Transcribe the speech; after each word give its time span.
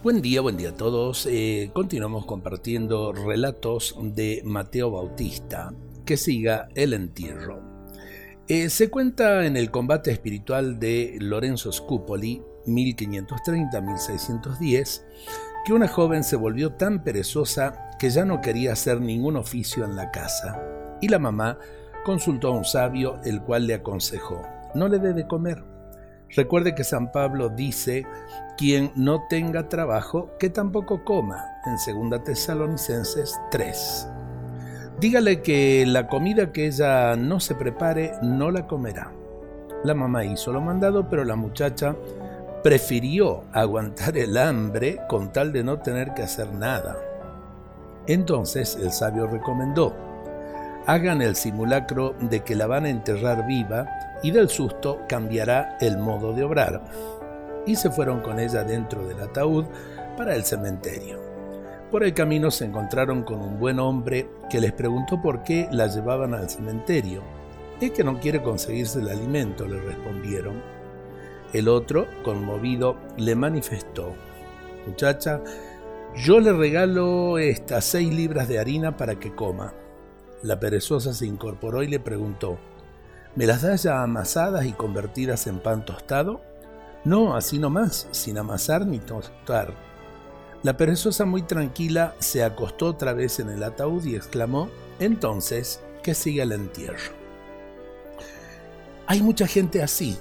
Buen 0.00 0.22
día, 0.22 0.42
buen 0.42 0.56
día 0.56 0.68
a 0.68 0.76
todos. 0.76 1.26
Eh, 1.28 1.72
continuamos 1.74 2.24
compartiendo 2.24 3.12
relatos 3.12 3.96
de 4.00 4.42
Mateo 4.44 4.92
Bautista. 4.92 5.74
Que 6.06 6.16
siga 6.16 6.68
el 6.76 6.92
entierro. 6.92 7.60
Eh, 8.46 8.70
se 8.70 8.90
cuenta 8.90 9.44
en 9.44 9.56
el 9.56 9.72
combate 9.72 10.12
espiritual 10.12 10.78
de 10.78 11.18
Lorenzo 11.20 11.72
Scupoli, 11.72 12.40
1530-1610, 12.66 15.02
que 15.66 15.72
una 15.72 15.88
joven 15.88 16.22
se 16.22 16.36
volvió 16.36 16.74
tan 16.74 17.02
perezosa 17.02 17.90
que 17.98 18.10
ya 18.10 18.24
no 18.24 18.40
quería 18.40 18.74
hacer 18.74 19.00
ningún 19.00 19.36
oficio 19.36 19.84
en 19.84 19.96
la 19.96 20.12
casa. 20.12 20.62
Y 21.00 21.08
la 21.08 21.18
mamá 21.18 21.58
consultó 22.04 22.46
a 22.48 22.56
un 22.56 22.64
sabio, 22.64 23.20
el 23.24 23.42
cual 23.42 23.66
le 23.66 23.74
aconsejó, 23.74 24.42
no 24.76 24.86
le 24.86 25.00
dé 25.00 25.12
de 25.12 25.26
comer 25.26 25.64
Recuerde 26.36 26.74
que 26.74 26.84
San 26.84 27.10
Pablo 27.10 27.48
dice, 27.48 28.06
quien 28.56 28.92
no 28.94 29.26
tenga 29.28 29.68
trabajo, 29.68 30.30
que 30.38 30.50
tampoco 30.50 31.04
coma, 31.04 31.44
en 31.64 32.10
2 32.10 32.24
Tesalonicenses 32.24 33.40
3. 33.50 34.08
Dígale 35.00 35.42
que 35.42 35.84
la 35.86 36.08
comida 36.08 36.52
que 36.52 36.66
ella 36.66 37.16
no 37.16 37.40
se 37.40 37.54
prepare, 37.54 38.12
no 38.20 38.50
la 38.50 38.66
comerá. 38.66 39.12
La 39.84 39.94
mamá 39.94 40.24
hizo 40.24 40.52
lo 40.52 40.60
mandado, 40.60 41.08
pero 41.08 41.24
la 41.24 41.36
muchacha 41.36 41.94
prefirió 42.62 43.44
aguantar 43.52 44.18
el 44.18 44.36
hambre 44.36 45.00
con 45.08 45.32
tal 45.32 45.52
de 45.52 45.62
no 45.62 45.78
tener 45.78 46.14
que 46.14 46.22
hacer 46.22 46.52
nada. 46.52 46.96
Entonces 48.08 48.76
el 48.82 48.90
sabio 48.90 49.28
recomendó, 49.28 49.94
hagan 50.88 51.20
el 51.20 51.36
simulacro 51.36 52.14
de 52.18 52.40
que 52.40 52.56
la 52.56 52.66
van 52.66 52.86
a 52.86 52.88
enterrar 52.88 53.46
viva 53.46 53.86
y 54.22 54.30
del 54.30 54.48
susto 54.48 55.02
cambiará 55.06 55.76
el 55.82 55.98
modo 55.98 56.32
de 56.32 56.44
obrar. 56.44 56.82
Y 57.66 57.76
se 57.76 57.90
fueron 57.90 58.22
con 58.22 58.40
ella 58.40 58.64
dentro 58.64 59.06
del 59.06 59.20
ataúd 59.20 59.66
para 60.16 60.34
el 60.34 60.44
cementerio. 60.44 61.20
Por 61.90 62.04
el 62.04 62.14
camino 62.14 62.50
se 62.50 62.64
encontraron 62.64 63.22
con 63.22 63.42
un 63.42 63.60
buen 63.60 63.78
hombre 63.78 64.30
que 64.48 64.62
les 64.62 64.72
preguntó 64.72 65.20
por 65.20 65.42
qué 65.42 65.68
la 65.70 65.88
llevaban 65.88 66.32
al 66.32 66.48
cementerio. 66.48 67.22
Es 67.82 67.90
que 67.90 68.02
no 68.02 68.18
quiere 68.18 68.42
conseguirse 68.42 69.00
el 69.00 69.10
alimento, 69.10 69.68
le 69.68 69.78
respondieron. 69.82 70.62
El 71.52 71.68
otro, 71.68 72.06
conmovido, 72.24 72.96
le 73.18 73.34
manifestó, 73.34 74.14
muchacha, 74.86 75.42
yo 76.16 76.40
le 76.40 76.54
regalo 76.54 77.36
estas 77.36 77.84
seis 77.84 78.08
libras 78.08 78.48
de 78.48 78.58
harina 78.58 78.96
para 78.96 79.16
que 79.16 79.34
coma. 79.34 79.74
La 80.42 80.60
perezosa 80.60 81.12
se 81.12 81.26
incorporó 81.26 81.82
y 81.82 81.88
le 81.88 82.00
preguntó, 82.00 82.58
¿Me 83.34 83.46
las 83.46 83.62
das 83.62 83.84
ya 83.84 84.02
amasadas 84.02 84.66
y 84.66 84.72
convertidas 84.72 85.46
en 85.46 85.60
pan 85.60 85.84
tostado? 85.84 86.40
No, 87.04 87.36
así 87.36 87.58
nomás, 87.58 88.08
sin 88.10 88.38
amasar 88.38 88.86
ni 88.86 88.98
tostar. 88.98 89.74
La 90.62 90.76
perezosa 90.76 91.24
muy 91.24 91.42
tranquila 91.42 92.14
se 92.18 92.42
acostó 92.42 92.86
otra 92.86 93.12
vez 93.12 93.38
en 93.38 93.48
el 93.48 93.62
ataúd 93.62 94.04
y 94.04 94.16
exclamó, 94.16 94.68
entonces, 94.98 95.80
que 96.02 96.14
siga 96.14 96.42
el 96.42 96.52
entierro. 96.52 97.12
Hay 99.06 99.22
mucha 99.22 99.46
gente 99.46 99.82
así, 99.82 100.18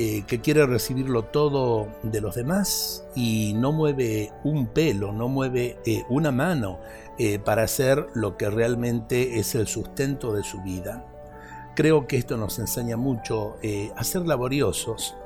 eh, 0.00 0.22
que 0.28 0.40
quiere 0.40 0.64
recibirlo 0.64 1.24
todo 1.24 1.88
de 2.04 2.20
los 2.20 2.36
demás 2.36 3.04
y 3.16 3.52
no 3.54 3.72
mueve 3.72 4.32
un 4.44 4.68
pelo, 4.68 5.12
no 5.12 5.26
mueve 5.26 5.76
eh, 5.84 6.04
una 6.08 6.30
mano 6.30 6.78
eh, 7.18 7.40
para 7.40 7.64
hacer 7.64 8.06
lo 8.14 8.36
que 8.36 8.48
realmente 8.48 9.40
es 9.40 9.56
el 9.56 9.66
sustento 9.66 10.32
de 10.32 10.44
su 10.44 10.62
vida. 10.62 11.04
Creo 11.74 12.06
que 12.06 12.16
esto 12.16 12.36
nos 12.36 12.60
enseña 12.60 12.96
mucho 12.96 13.56
a 13.96 14.04
ser 14.04 14.24
laboriosos, 14.24 15.16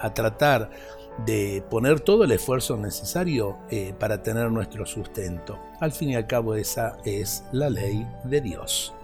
a 0.00 0.14
tratar 0.14 0.70
de 1.24 1.62
poner 1.70 2.00
todo 2.00 2.24
el 2.24 2.32
esfuerzo 2.32 2.76
necesario 2.76 3.58
para 3.98 4.22
tener 4.22 4.50
nuestro 4.52 4.86
sustento. 4.86 5.58
Al 5.80 5.90
fin 5.90 6.10
y 6.10 6.14
al 6.16 6.28
cabo 6.28 6.54
esa 6.54 6.98
es 7.04 7.44
la 7.50 7.68
ley 7.68 8.06
de 8.24 8.40
Dios. 8.40 8.94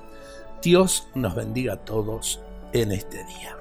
Dios 0.62 1.08
nos 1.16 1.34
bendiga 1.34 1.74
a 1.74 1.84
todos 1.84 2.40
en 2.72 2.92
este 2.92 3.24
día. 3.24 3.57